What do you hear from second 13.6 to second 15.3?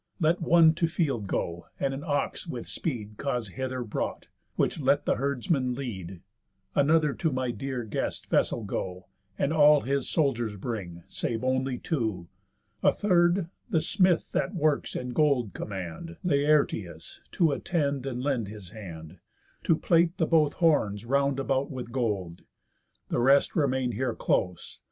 the smith that works in